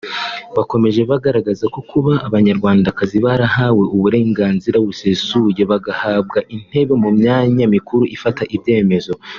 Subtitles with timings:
[0.57, 9.13] Bakomeje bagaragaza ko kuba Abanyarwandakazi barahawe uburenganzira busesuye bagahabwa intebe mu myanya mikuru ifata ibyemezo